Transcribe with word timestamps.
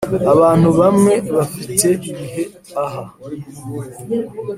abantu 0.33 0.69
bamwe 0.79 1.13
bafite 1.35 1.87
ibihe 2.09 2.43
"aha 2.83 3.03